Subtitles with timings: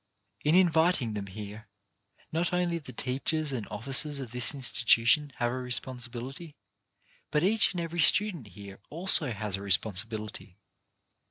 [0.43, 1.67] In inviting them here,
[2.31, 6.55] not only the teachers and officers of this institution have a responsibility,
[7.29, 10.57] but each and every student here also has a responsibility.